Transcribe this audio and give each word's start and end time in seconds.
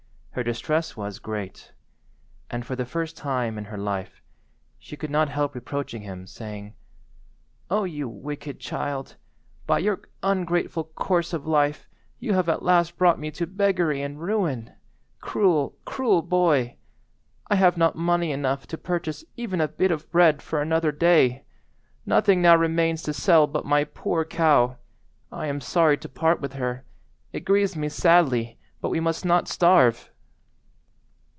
Her 0.33 0.43
distress 0.43 0.95
was 0.95 1.19
great, 1.19 1.73
and, 2.49 2.65
for 2.65 2.77
the 2.77 2.85
first 2.85 3.17
time 3.17 3.57
in 3.57 3.65
her 3.65 3.77
life, 3.77 4.21
she 4.79 4.95
could 4.95 5.09
not 5.09 5.27
help 5.27 5.53
reproaching 5.53 6.03
him, 6.03 6.25
saying— 6.25 6.73
"O 7.69 7.83
you 7.83 8.07
wicked 8.07 8.57
child! 8.57 9.17
by 9.67 9.79
your 9.79 10.03
ungrateful 10.23 10.85
course 10.85 11.33
of 11.33 11.45
life 11.45 11.85
you 12.17 12.31
have 12.31 12.47
at 12.47 12.63
last 12.63 12.97
brought 12.97 13.19
me 13.19 13.29
to 13.31 13.45
beggary 13.45 14.01
and 14.01 14.21
ruin. 14.21 14.71
Cruel, 15.19 15.75
cruel 15.83 16.21
boy! 16.21 16.77
I 17.49 17.55
have 17.55 17.75
not 17.75 17.97
money 17.97 18.31
enough 18.31 18.65
to 18.67 18.77
purchase 18.77 19.25
even 19.35 19.59
a 19.59 19.67
bit 19.67 19.91
of 19.91 20.09
bread 20.13 20.41
for 20.41 20.61
another 20.61 20.93
day. 20.93 21.43
Nothing 22.05 22.41
now 22.41 22.55
remains 22.55 23.03
to 23.03 23.11
sell 23.13 23.47
but 23.47 23.65
my 23.65 23.83
poor 23.83 24.23
cow. 24.23 24.77
I 25.29 25.47
am 25.47 25.59
sorry 25.59 25.97
to 25.97 26.07
part 26.07 26.39
with 26.39 26.53
her. 26.53 26.85
It 27.33 27.41
grieves 27.43 27.75
me 27.75 27.89
sadly, 27.89 28.57
but 28.79 28.91
we 28.91 29.01
must 29.01 29.25
not 29.25 29.49
starve." 29.49 30.07